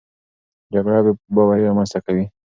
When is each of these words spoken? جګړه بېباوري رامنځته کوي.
جګړه 0.73 0.99
بېباوري 1.05 1.63
رامنځته 1.67 1.99
کوي. 2.05 2.25